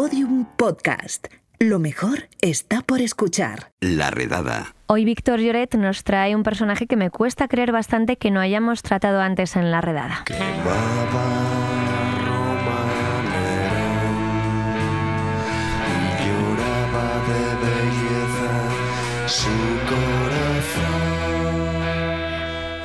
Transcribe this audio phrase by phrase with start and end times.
[0.00, 1.26] Podium Podcast.
[1.58, 3.70] Lo mejor está por escuchar.
[3.80, 4.74] La redada.
[4.86, 8.80] Hoy Víctor Lloret nos trae un personaje que me cuesta creer bastante que no hayamos
[8.80, 10.24] tratado antes en la redada.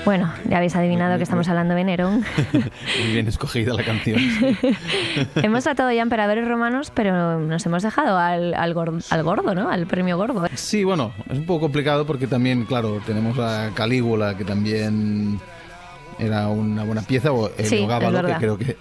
[0.05, 2.23] Bueno, ya habéis adivinado que estamos hablando de Nerón.
[2.53, 4.19] Muy bien escogida la canción.
[5.35, 9.69] hemos tratado ya emperadores romanos, pero nos hemos dejado al, al, gordo, ¿no?
[9.69, 10.45] Al premio gordo.
[10.53, 15.39] Sí, bueno, es un poco complicado porque también, claro, tenemos a Calígula, que también
[16.19, 18.77] era una buena pieza, o el sí, que creo que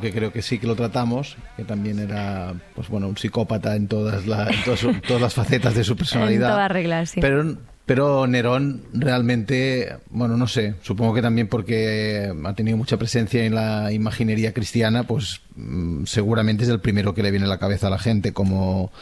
[0.00, 3.88] que creo que sí que lo tratamos, que también era pues bueno, un psicópata en
[3.88, 6.50] todas, todas, las facetas de su personalidad.
[6.50, 7.20] En todas reglas, sí.
[7.22, 7.56] Pero
[7.90, 13.56] pero Nerón realmente, bueno, no sé, supongo que también porque ha tenido mucha presencia en
[13.56, 17.88] la imaginería cristiana, pues mm, seguramente es el primero que le viene a la cabeza
[17.88, 18.92] a la gente como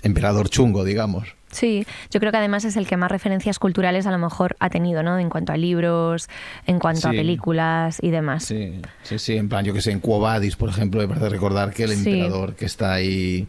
[0.00, 1.36] emperador chungo, digamos.
[1.50, 4.70] Sí, yo creo que además es el que más referencias culturales a lo mejor ha
[4.70, 5.18] tenido, ¿no?
[5.18, 6.30] En cuanto a libros,
[6.66, 8.46] en cuanto a películas y demás.
[8.46, 11.74] Sí, sí, sí, en plan, yo que sé, en Cuobadis, por ejemplo, me parece recordar
[11.74, 13.46] que el emperador que está ahí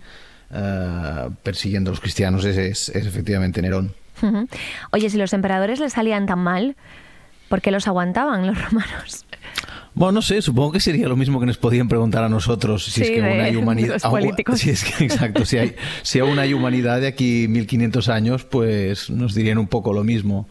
[0.53, 4.02] eh, persiguiendo a los cristianos es efectivamente Nerón.
[4.91, 6.75] Oye, si los emperadores les salían tan mal,
[7.49, 9.25] ¿por qué los aguantaban los romanos?
[9.95, 13.03] Bueno, no sé, supongo que sería lo mismo que nos podían preguntar a nosotros si
[13.03, 14.01] es que aún hay humanidad.
[14.55, 19.09] Si es que, exacto, si, hay, si aún hay humanidad de aquí 1500 años, pues
[19.11, 20.49] nos dirían un poco lo mismo.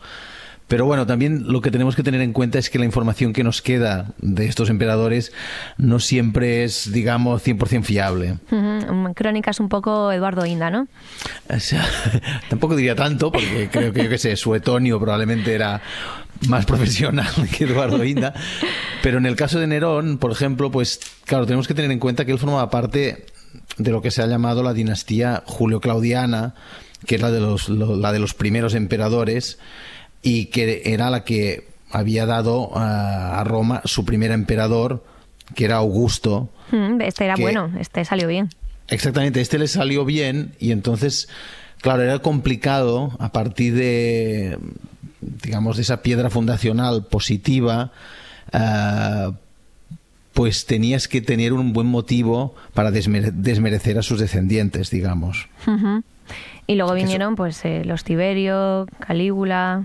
[0.72, 3.44] Pero bueno, también lo que tenemos que tener en cuenta es que la información que
[3.44, 5.30] nos queda de estos emperadores
[5.76, 8.38] no siempre es, digamos, 100% fiable.
[9.14, 10.88] Crónicas un poco Eduardo Inda, ¿no?
[11.50, 11.84] O sea,
[12.48, 15.82] tampoco diría tanto, porque creo que, yo qué sé, Suetonio probablemente era
[16.48, 18.32] más profesional que Eduardo Inda.
[19.02, 22.24] Pero en el caso de Nerón, por ejemplo, pues claro, tenemos que tener en cuenta
[22.24, 23.26] que él formaba parte
[23.76, 26.54] de lo que se ha llamado la dinastía Julio-Claudiana,
[27.04, 29.58] que es la de los, la de los primeros emperadores
[30.22, 35.04] y que era la que había dado a Roma su primer emperador,
[35.54, 36.48] que era Augusto.
[36.70, 38.48] Mm, este era bueno, este salió bien.
[38.88, 41.28] Exactamente, este le salió bien y entonces,
[41.80, 44.58] claro, era complicado a partir de,
[45.20, 47.92] digamos, de esa piedra fundacional positiva,
[48.52, 49.32] eh,
[50.32, 55.48] pues tenías que tener un buen motivo para desmerecer a sus descendientes, digamos.
[56.66, 59.84] Y luego vinieron pues eh, los Tiberio, Calígula,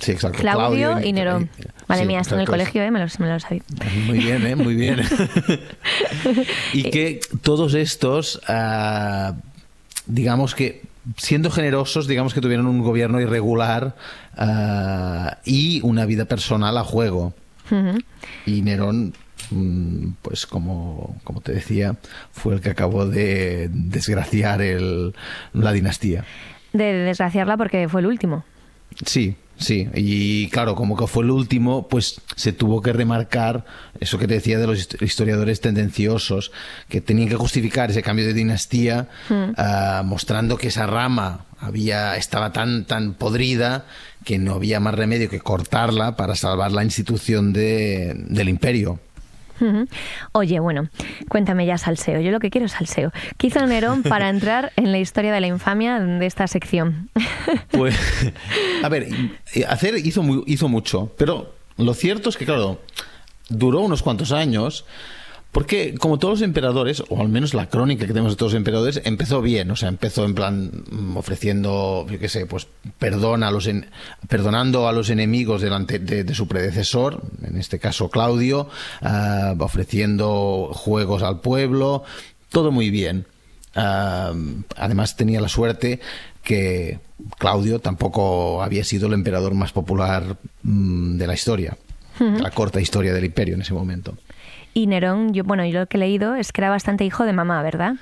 [0.00, 0.40] Sí, exacto.
[0.40, 1.48] Claudio, y Nerón.
[1.88, 2.90] Madre mía, esto en el colegio, ¿eh?
[2.90, 3.62] me, lo, me lo sabía.
[4.06, 4.56] Muy bien, ¿eh?
[4.56, 5.00] Muy bien.
[6.72, 9.34] y que todos estos, ah,
[10.06, 10.82] digamos que
[11.16, 13.96] siendo generosos, digamos que tuvieron un gobierno irregular
[14.36, 17.34] ah, y una vida personal a juego.
[18.44, 19.14] Y Nerón,
[19.50, 21.96] mm, pues como, como te decía,
[22.30, 25.14] fue el que acabó de desgraciar el,
[25.52, 26.24] la dinastía.
[26.72, 28.44] De desgraciarla porque fue el último.
[29.04, 33.64] Sí, Sí, y claro, como que fue el último, pues se tuvo que remarcar
[34.00, 36.52] eso que te decía de los historiadores tendenciosos,
[36.88, 39.08] que tenían que justificar ese cambio de dinastía,
[39.56, 43.86] ah, mostrando que esa rama había, estaba tan, tan podrida
[44.24, 49.00] que no había más remedio que cortarla para salvar la institución de, del imperio.
[50.32, 50.88] Oye, bueno,
[51.28, 52.20] cuéntame ya salseo.
[52.20, 53.12] Yo lo que quiero es salseo.
[53.36, 57.10] ¿Qué hizo Nerón para entrar en la historia de la infamia de esta sección?
[57.70, 57.94] Pues,
[58.82, 59.08] a ver,
[59.68, 62.80] hacer hizo, hizo mucho, pero lo cierto es que, claro,
[63.48, 64.86] duró unos cuantos años
[65.56, 68.58] porque como todos los emperadores, o al menos la crónica que tenemos de todos los
[68.58, 72.66] emperadores, empezó bien, o sea, empezó en plan mm, ofreciendo, yo qué sé, pues
[72.98, 73.66] perdón a los
[74.28, 78.68] perdonando a los enemigos delante de, su predecesor, en este caso Claudio,
[79.00, 82.04] ah, ofreciendo juegos al pueblo,
[82.50, 83.24] todo muy bien.
[83.74, 84.34] Ah,
[84.76, 86.00] además tenía la suerte
[86.42, 86.98] que
[87.38, 91.78] Claudio tampoco había sido el emperador más popular mm, de la historia,
[92.20, 94.18] la corta historia del imperio en ese momento.
[94.76, 97.32] Y Nerón, yo, bueno, yo lo que he leído es que era bastante hijo de
[97.32, 97.94] mamá, ¿verdad?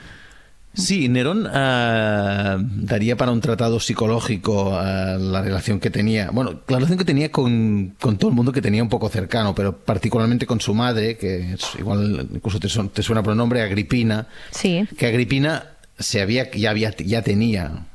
[0.72, 6.98] Sí, Nerón ah, daría para un tratado psicológico la relación que tenía, bueno, la relación
[6.98, 10.74] que tenía con, todo el mundo que tenía un poco cercano, pero particularmente con su
[10.74, 14.26] madre, que es, igual incluso te, suena por el nombre, Agripina.
[14.50, 14.84] Sí.
[14.98, 17.86] Que Agripina se había, ya, había, ya tenía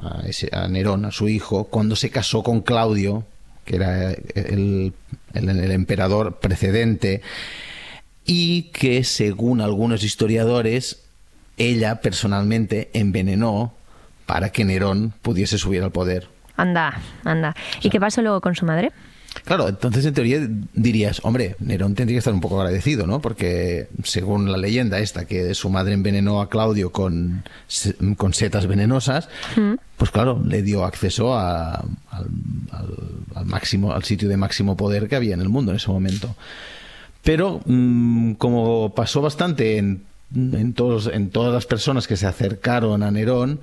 [0.00, 3.24] a, ese, a Nerón, a su hijo, cuando se casó con Claudio,
[3.64, 4.92] que era el,
[5.34, 7.20] el emperador precedente
[8.28, 11.00] y que según algunos historiadores
[11.56, 13.74] ella personalmente envenenó
[14.26, 16.28] para que Nerón pudiese subir al poder.
[16.56, 17.56] Anda, anda.
[17.82, 18.92] ¿Y qué pasó luego con su madre?
[19.44, 23.20] Claro, entonces en teoría dirías, hombre, Nerón tendría que estar un poco agradecido, ¿no?
[23.20, 27.44] Porque según la leyenda esta, que su madre envenenó a Claudio con,
[28.18, 29.30] con setas venenosas,
[29.96, 35.32] pues claro, le dio acceso a, al, máximo, al sitio de máximo poder que había
[35.32, 36.34] en el mundo en ese momento.
[37.28, 43.10] Pero mm, como pasó bastante en, todos, en todas las personas que se acercaron a
[43.10, 43.60] Nerón,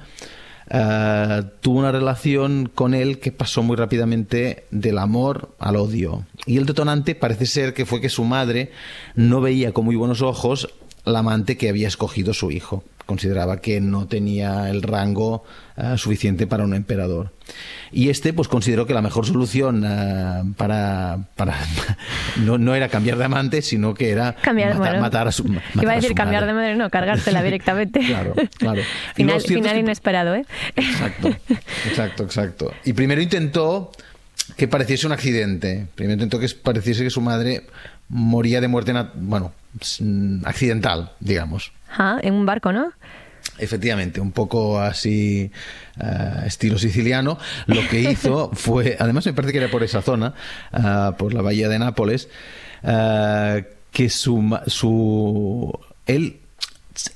[0.70, 6.28] eh, tuvo una relación con él que pasó muy rápidamente del amor al odio.
[6.46, 8.70] Y el detonante parece ser que fue que su madre
[9.16, 10.70] no veía con muy buenos ojos
[11.04, 15.44] la amante que había escogido su hijo consideraba que no tenía el rango
[15.78, 17.34] eh, suficiente para un emperador.
[17.92, 21.56] Y este, pues consideró que la mejor solución eh, para, para
[22.38, 24.36] no, no, era cambiar de amante, sino que era
[25.00, 28.00] matar, a su matar Iba a decir cambiar de madre, no, cargársela directamente.
[28.06, 28.82] claro, claro.
[29.16, 30.46] final, final inesperado, ¿eh?
[30.76, 31.30] Exacto,
[31.88, 32.74] exacto, exacto.
[32.84, 33.92] Y primero intentó
[34.56, 35.88] que pareciese un accidente.
[35.96, 37.64] Primero intentó que pareciese que su madre
[38.10, 39.54] moría de muerte, bueno,
[40.44, 41.72] accidental, digamos.
[41.90, 42.92] Ah, en un barco, ¿no?
[43.58, 45.52] Efectivamente, un poco así
[46.00, 47.38] eh, estilo siciliano.
[47.68, 50.34] Lo que hizo fue, además me parece que era por esa zona,
[50.74, 52.28] eh, por la bahía de Nápoles,
[52.84, 56.40] eh, que su, su él,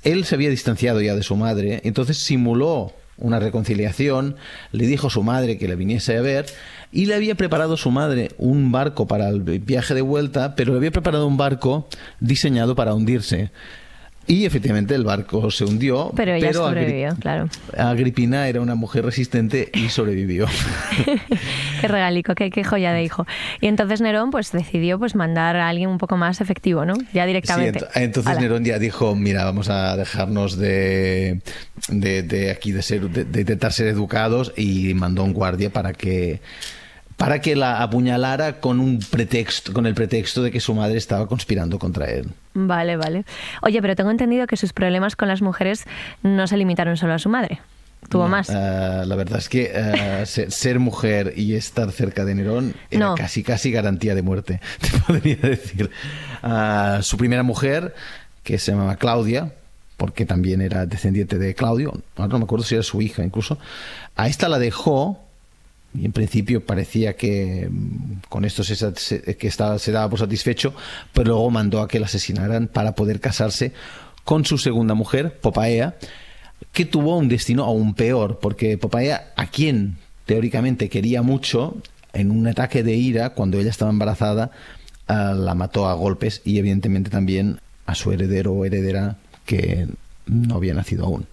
[0.03, 4.35] él se había distanciado ya de su madre, entonces simuló una reconciliación,
[4.71, 6.45] le dijo a su madre que le viniese a ver
[6.91, 10.77] y le había preparado su madre un barco para el viaje de vuelta, pero le
[10.77, 11.87] había preparado un barco
[12.19, 13.51] diseñado para hundirse.
[14.29, 16.11] Y efectivamente el barco se hundió.
[16.15, 17.49] Pero ella sobrevivió, claro.
[17.75, 20.45] Agripina era una mujer resistente y sobrevivió.
[21.81, 23.25] qué regalico, qué, qué, joya de hijo.
[23.59, 26.93] Y entonces Nerón pues decidió pues mandar a alguien un poco más efectivo, ¿no?
[27.11, 27.79] Ya directamente.
[27.79, 31.41] Sí, entonces Nerón ya dijo, mira, vamos a dejarnos de,
[31.87, 36.39] de, aquí, de, ser, de intentar ser educados y mandó un guardia para que
[37.19, 41.27] para que la apuñalara con un pretexto, con el pretexto de que su madre estaba
[41.27, 42.29] conspirando contra él.
[42.53, 43.25] Vale, vale.
[43.61, 45.83] Oye, pero tengo entendido que sus problemas con las mujeres
[46.23, 47.59] no se limitaron solo a su madre.
[48.07, 48.49] Tuvo más.
[48.49, 53.43] Eh, la verdad es que eh, ser, mujer y estar cerca de Nerón era casi
[53.43, 55.91] casi garantía de muerte, te podría decir.
[56.41, 57.95] Uh, su primera mujer,
[58.43, 59.51] que se llamaba Claudia,
[59.97, 63.59] porque también era descendiente de Claudio, ahora no me acuerdo si era su hija incluso,
[64.15, 65.19] a esta la dejó
[65.93, 70.73] y en principio parecía que mm, con esto se, que estaba, se daba por satisfecho,
[71.13, 73.73] pero luego mandó a que la asesinaran para poder casarse
[74.23, 75.95] con su segunda mujer, Popaea,
[76.71, 81.77] que tuvo un destino aún peor, porque Popaea, a quien teóricamente quería mucho,
[82.13, 84.51] en un ataque de ira, cuando ella estaba embarazada,
[85.07, 89.87] la mató a golpes y evidentemente también a su heredero o heredera que
[90.27, 91.25] no había nacido aún.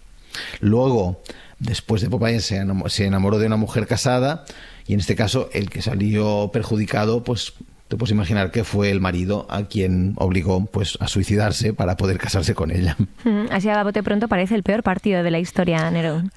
[0.61, 1.23] Luego,
[1.59, 4.45] Después de Popeye se enamoró de una mujer casada
[4.87, 7.55] y en este caso el que salió perjudicado, pues
[7.89, 12.19] te puedes imaginar que fue el marido a quien obligó pues a suicidarse para poder
[12.19, 12.97] casarse con ella.
[13.25, 16.33] Mm, así a bote pronto parece el peor partido de la historia, Nerón.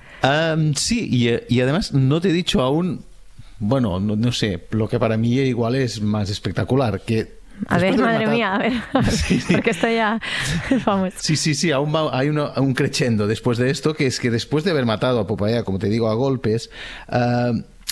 [0.76, 1.08] sí,
[1.50, 3.04] y, además no te he dicho aún,
[3.60, 8.28] bueno, no, sé, lo que para mí igual es más espectacular, que a ver, madre
[8.28, 8.74] mía, a ver,
[9.52, 10.20] porque esto ya
[10.86, 11.14] vamos.
[11.18, 14.72] Sí, sí, sí, aún hay un crescendo después de esto, que es que después de
[14.72, 16.70] haber matado a Popaya, como te digo, a golpes,
[17.08, 17.52] ah,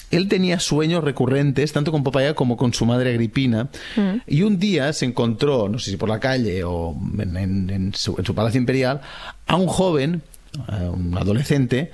[0.10, 4.22] él tenía sueños recurrentes, tanto con Popaya como con su madre Agripina, mm.
[4.28, 8.60] y un día se encontró, no sé si por la calle o en, su, palacio
[8.60, 9.02] imperial,
[9.48, 10.22] a un joven,
[10.94, 11.92] un adolescente,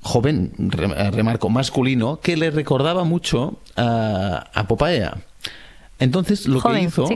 [0.00, 4.66] joven, remarco, masculino, que le recordaba mucho a, a.
[5.98, 7.06] Entonces lo que hizo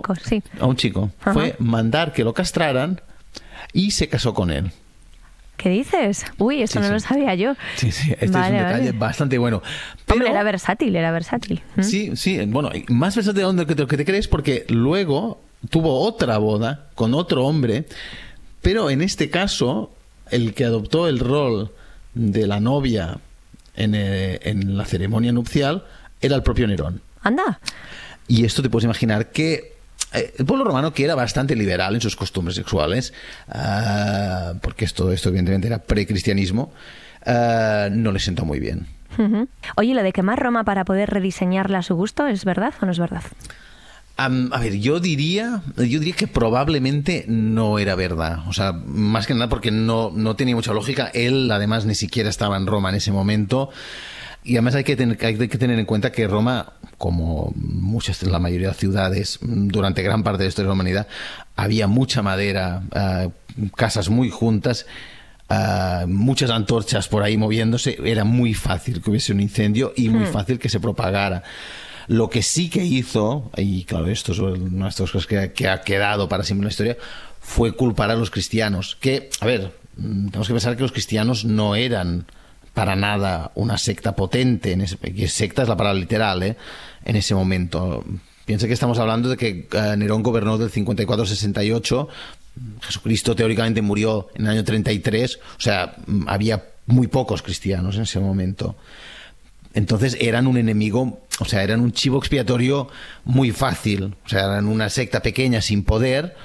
[0.61, 3.00] a un chico fue mandar que lo castraran
[3.73, 4.70] y se casó con él.
[5.58, 6.25] ¿Qué dices?
[6.38, 7.54] Uy, eso no lo sabía yo.
[7.75, 9.61] Sí, sí, este es un detalle bastante bueno.
[10.06, 11.62] Pero, Hombre, era versátil, era versátil.
[11.75, 11.82] ¿Mm?
[11.82, 16.87] Sí, sí, bueno, más versátil de lo que te, crees porque luego tuvo otra boda
[16.94, 17.87] con otro hombre,
[18.62, 19.92] pero en este caso
[20.30, 21.73] el que adoptó el rol
[22.14, 23.18] de la novia
[23.75, 25.85] en, eh, en la ceremonia nupcial
[26.20, 27.02] era el propio Nerón.
[27.23, 27.58] Anda.
[28.28, 29.78] Y esto te puedes imaginar que
[30.12, 33.12] eh, el pueblo romano, que era bastante liberal en sus costumbres sexuales,
[33.49, 36.73] ah, porque esto, esto evidentemente era precristianismo,
[37.26, 38.87] uh, no le sentó muy bien.
[39.76, 42.92] Oye, lo de quemar Roma para poder rediseñarla a su gusto, ¿es verdad o no
[42.92, 43.23] es verdad?
[44.20, 48.40] a ver, yo diría, yo diría que probablemente no era verdad.
[48.49, 51.08] O sea, más que nada porque no, no tenía mucha lógica.
[51.14, 53.70] Él, además, ni siquiera estaba en Roma en ese momento.
[54.45, 58.38] Y además hay que, tener, hay que tener en cuenta que Roma, como muchas, la
[58.38, 61.07] mayoría de ciudades, durante gran parte de la historia de la humanidad,
[61.57, 63.28] había mucha madera, eh,
[63.76, 64.87] casas muy juntas,
[65.50, 67.99] eh, muchas antorchas por ahí moviéndose.
[68.04, 70.33] Era muy fácil que hubiese un incendio y muy hmm.
[70.33, 71.42] fácil que se propagara.
[72.07, 75.68] Lo que sí que hizo, y claro, esto es una de las cosas que, que
[75.68, 76.97] ha quedado para siempre en la historia,
[77.40, 78.97] fue culpar a los cristianos.
[79.00, 82.25] Que, a ver, mm, tenemos que pensar que los cristianos no eran
[82.78, 86.56] para nada una secta potente, en ese, secta es la palabra literal, ¿eh?
[87.04, 88.04] en ese momento.
[88.44, 92.08] Piensa que estamos hablando de que eh, Nerón gobernó del 54 al 68,
[92.82, 98.02] Jesucristo teóricamente murió en el año 33, o sea, mm, había muy pocos cristianos en
[98.02, 98.76] ese momento.
[99.75, 102.88] Entonces eran un enemigo, o sea, eran un chivo expiatorio
[103.25, 106.37] muy fácil, o sea, eran una secta pequeña sin poder.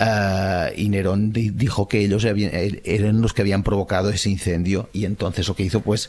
[0.00, 4.88] Uh, y Nerón dijo que ellos habían, er, eran los que habían provocado ese incendio
[4.92, 6.08] y entonces lo que hizo pues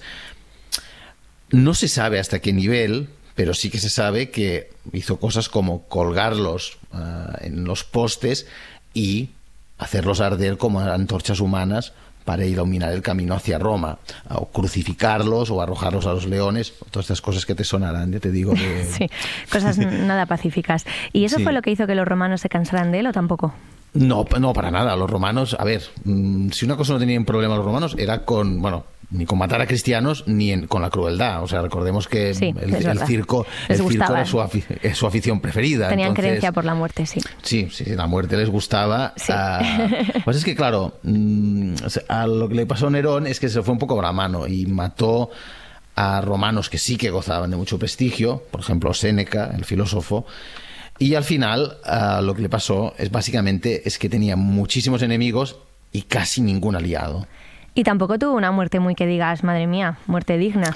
[1.50, 5.84] no se sabe hasta qué nivel pero sí que se sabe que hizo cosas como
[5.88, 8.46] colgarlos uh, en los postes
[8.94, 9.30] y
[9.78, 11.94] hacerlos arder como antorchas humanas
[12.26, 13.98] para iluminar el camino hacia Roma,
[14.30, 18.30] o crucificarlos o arrojarlos a los leones, todas estas cosas que te sonarán, ya te
[18.30, 18.54] digo.
[18.92, 19.10] Sí,
[19.52, 20.86] cosas nada pacíficas.
[21.14, 23.54] ¿Y eso fue lo que hizo que los romanos se cansaran de él o tampoco?
[23.94, 24.96] No, no, para nada.
[24.96, 28.62] Los romanos, a ver, mm, si una cosa no tenían problema los romanos era con,
[28.62, 31.44] bueno, ni con matar a cristianos ni con la crueldad.
[31.44, 35.90] O sea, recordemos que el, circo, el circo era su, afición preferida.
[35.90, 37.20] Tenían creencia por la muerte, sí.
[37.42, 39.14] Sí, sí, la muerte les gustaba.
[40.24, 41.74] pues es que, claro, mm,
[42.08, 44.12] a lo que le pasó a Nerón es que se fue un poco a la
[44.12, 45.32] mano y mató
[45.96, 50.26] a romanos que sí que gozaban de mucho prestigio, por ejemplo, Séneca, el filósofo.
[51.00, 51.78] Y al final,
[52.22, 55.58] lo que le pasó es básicamente es que tenía muchísimos enemigos
[55.92, 57.26] y casi ningún aliado.
[57.74, 60.76] Y tampoco tuvo una muerte muy que digas, madre mía, muerte digna.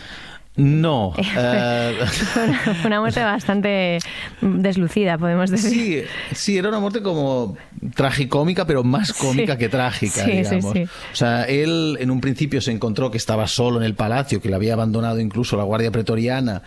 [0.56, 1.14] No.
[1.36, 3.98] Eh, fue una muerte bastante
[4.42, 5.72] deslucida, podemos decir.
[5.72, 6.04] Sí,
[6.36, 7.58] sí, era una muerte como
[7.96, 10.76] tragicómica, pero más cómica que trágica, digamos.
[10.76, 14.50] o sea, él en un principio se encontró que estaba solo en el palacio, que
[14.50, 16.62] le había abandonado incluso la Guardia Pretoriana.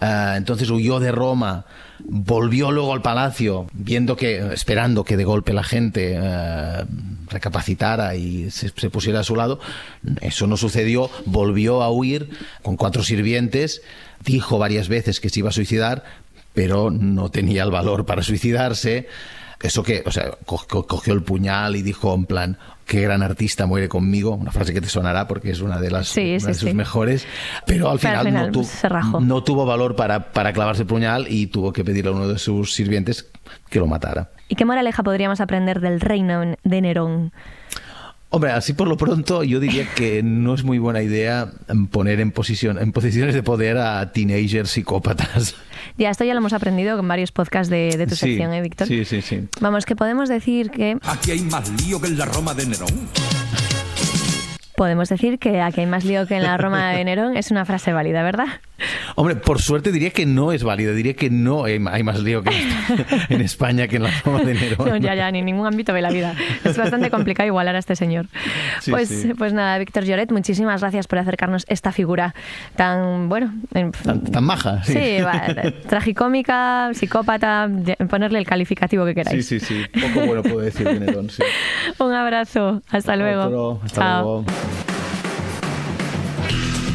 [0.00, 1.64] Eh, entonces huyó de Roma,
[2.04, 6.84] volvió luego al palacio, viendo que, esperando que de golpe la gente eh,
[7.28, 9.60] recapacitara y se, pusiera a su lado.
[10.20, 12.30] Eso no sucedió, volvió a huir
[12.62, 13.82] con cuatro sirvientes,
[14.24, 16.04] dijo varias veces que se iba a suicidar,
[16.54, 19.08] pero no tenía el valor para suicidarse.
[19.60, 23.88] Eso que, o sea, cogió el puñal y dijo en plan, qué gran artista muere
[23.88, 27.26] conmigo, una frase que te sonará porque es una de las de sus mejores,
[27.66, 28.52] pero al final,
[29.20, 32.38] no, tuvo valor para, para clavarse el puñal y tuvo que pedirle a uno de
[32.38, 33.30] sus sirvientes
[33.68, 34.30] que lo matara.
[34.48, 37.32] ¿Y qué moraleja podríamos aprender del reino de Nerón?
[38.30, 41.50] Hombre, así por lo pronto yo diría que no es muy buena idea
[41.90, 45.54] poner en, posición, en posiciones de poder a teenagers psicópatas.
[45.96, 48.86] Ya, esto ya lo hemos aprendido con varios podcasts de, tu sección, ¿eh, Víctor?
[48.86, 49.48] Sí, sí, sí.
[49.60, 50.98] Vamos, que podemos decir que...
[51.02, 53.08] Aquí hay más lío que en la Roma de Nerón.
[54.76, 57.64] Podemos decir que aquí hay más lío que en la Roma de Nerón es una
[57.64, 58.46] frase válida, ¿verdad?
[59.16, 62.50] Hombre, por suerte diría que no es válida, diría que no hay más lío que
[63.28, 64.88] en España que en la Roma de Nerón.
[64.88, 66.34] No, ya, ya, ni en ningún ámbito de la vida.
[66.64, 68.26] Es bastante complicado igualar a este señor.
[68.88, 72.34] pues, pues nada, Víctor Lloret, muchísimas gracias por acercarnos esta figura
[72.76, 73.52] tan, bueno...
[73.72, 74.82] Tan, maja.
[74.84, 75.18] Sí, sí
[75.88, 77.68] tragicómica, psicópata,
[78.08, 79.46] ponerle el calificativo que queráis.
[79.46, 80.00] Sí, sí, sí.
[80.00, 81.42] Poco bueno puedo decir de Nerón, sí.
[81.98, 82.82] Un abrazo.
[82.90, 83.80] Hasta luego.
[83.84, 84.44] hasta luego.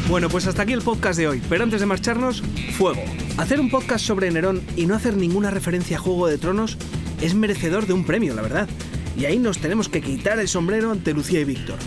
[0.08, 2.42] Bueno, pues hasta aquí el podcast de hoy, pero antes de marcharnos,
[2.76, 3.02] fuego.
[3.38, 6.76] Hacer un podcast sobre Nerón y no hacer ninguna referencia a Juego de Tronos
[7.22, 8.68] es merecedor de un premio, la verdad.
[9.16, 11.78] Y ahí nos tenemos que quitar el sombrero ante Lucía y Víctor.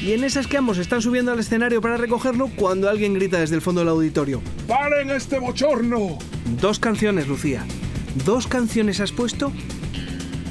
[0.00, 3.56] Y en esas que ambos están subiendo al escenario para recogerlo cuando alguien grita desde
[3.56, 4.40] el fondo del auditorio.
[4.68, 6.18] ¡Paren este bochorno!
[6.60, 7.66] Dos canciones, Lucía.
[8.24, 9.52] Dos canciones has puesto,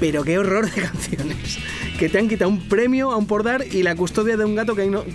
[0.02, 1.58] pero qué horror de canciones.
[1.98, 4.56] Que te han quitado un premio a un por dar y la custodia de un
[4.56, 5.06] gato que ahí no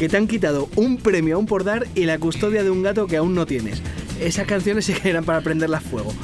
[0.00, 3.06] que te han quitado un premio aún por dar y la custodia de un gato
[3.06, 3.82] que aún no tienes.
[4.18, 6.14] Esas canciones se eran para prenderlas fuego.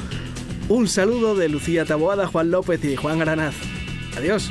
[0.67, 3.53] Un saludo de Lucía Taboada, Juan López y Juan Granaz.
[4.17, 4.49] Adiós.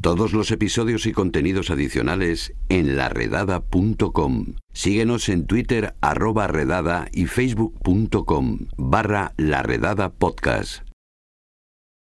[0.00, 4.54] Todos los episodios y contenidos adicionales en laredada.com.
[4.72, 10.87] Síguenos en Twitter arroba redada y facebook.com barra laredada podcast.